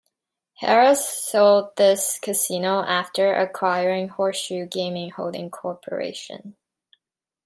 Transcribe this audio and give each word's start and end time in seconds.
Harrah's 0.63 1.07
sold 1.07 1.75
this 1.75 2.17
casino 2.19 2.79
after 2.81 3.35
acquiring 3.35 4.07
Horseshoe 4.09 4.65
Gaming 4.65 5.11
Holding 5.11 5.51
Corporation. 5.51 6.55